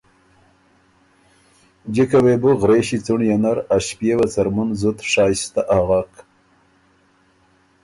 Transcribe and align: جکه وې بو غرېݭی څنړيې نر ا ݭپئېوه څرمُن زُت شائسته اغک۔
جکه 1.93 2.19
وې 2.23 2.35
بو 2.41 2.51
غرېݭی 2.61 2.97
څنړيې 3.05 3.37
نر 3.43 3.57
ا 3.75 3.77
ݭپئېوه 3.85 4.27
څرمُن 4.33 4.69
زُت 4.79 4.97
شائسته 5.11 5.61
اغک۔ 5.77 6.11